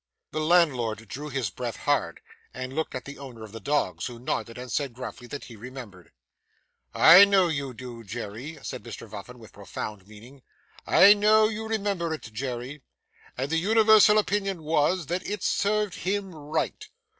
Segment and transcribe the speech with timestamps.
[0.31, 2.21] The landlord drew his breath hard,
[2.55, 5.55] and looked at the owner of the dogs, who nodded and said gruffly that he
[5.55, 6.11] remembered.
[6.95, 10.41] 'I know you do, Jerry,' said Mr Vuffin with profound meaning.
[10.87, 12.81] 'I know you remember it, Jerry,
[13.37, 16.83] and the universal opinion was, that it served him right.